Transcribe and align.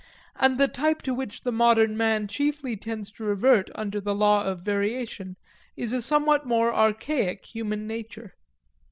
And 0.35 0.57
the 0.57 0.67
type 0.67 1.03
to 1.03 1.13
which 1.13 1.43
the 1.43 1.51
modern 1.51 1.95
man 1.95 2.27
chiefly 2.27 2.75
tends 2.75 3.11
to 3.11 3.23
revert 3.23 3.69
under 3.75 4.01
the 4.01 4.15
law 4.15 4.43
of 4.45 4.61
variation 4.61 5.37
is 5.77 5.93
a 5.93 6.01
somewhat 6.01 6.43
more 6.43 6.73
archaic 6.73 7.45
human 7.45 7.85
nature. 7.85 8.33